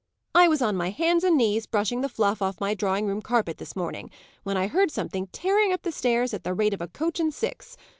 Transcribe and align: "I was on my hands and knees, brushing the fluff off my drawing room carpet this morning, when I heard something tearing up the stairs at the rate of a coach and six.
"I 0.33 0.47
was 0.47 0.63
on 0.63 0.75
my 0.75 0.89
hands 0.89 1.23
and 1.23 1.37
knees, 1.37 1.67
brushing 1.67 2.01
the 2.01 2.09
fluff 2.09 2.41
off 2.41 2.59
my 2.59 2.73
drawing 2.73 3.05
room 3.05 3.21
carpet 3.21 3.59
this 3.59 3.75
morning, 3.75 4.09
when 4.41 4.57
I 4.57 4.65
heard 4.65 4.89
something 4.89 5.27
tearing 5.27 5.71
up 5.71 5.83
the 5.83 5.91
stairs 5.91 6.33
at 6.33 6.43
the 6.43 6.55
rate 6.55 6.73
of 6.73 6.81
a 6.81 6.87
coach 6.87 7.19
and 7.19 7.31
six. 7.31 7.77